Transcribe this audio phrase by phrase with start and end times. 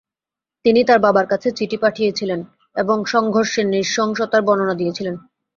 [0.65, 2.39] তিনি তার বাবার কাছে চিঠি পাঠিয়েছিলেন
[2.75, 5.15] এবং সংঘর্ষের নৃশংসতার বর্ণনা দিয়েছিলেন।